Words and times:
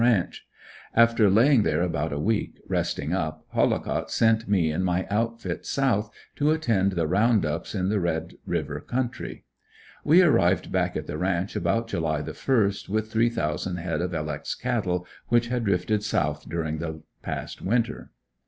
ranch. 0.01 0.47
After 0.95 1.29
laying 1.29 1.61
there 1.61 1.83
about 1.83 2.11
a 2.11 2.17
week, 2.17 2.59
resting 2.67 3.13
up, 3.13 3.45
Hollicott 3.49 4.09
sent 4.09 4.47
me 4.49 4.71
and 4.71 4.83
my 4.83 5.05
outfit 5.11 5.63
south 5.63 6.11
to 6.37 6.49
attend 6.49 6.93
the 6.93 7.05
round 7.05 7.45
ups 7.45 7.75
in 7.75 7.89
the 7.89 7.99
Red 7.99 8.33
River 8.47 8.79
country. 8.79 9.45
We 10.03 10.23
arrived 10.23 10.71
back 10.71 10.97
at 10.97 11.05
the 11.05 11.19
ranch 11.19 11.55
about 11.55 11.87
July 11.87 12.23
the 12.23 12.33
first, 12.33 12.89
with 12.89 13.11
three 13.11 13.29
thousand 13.29 13.75
head 13.77 14.01
of 14.01 14.11
"L. 14.15 14.31
X." 14.31 14.55
cattle 14.55 15.05
which 15.27 15.49
had 15.49 15.65
drifted 15.65 16.03
south 16.03 16.49
during 16.49 16.79
the 16.79 17.03
past 17.21 17.61
winter. 17.61 18.09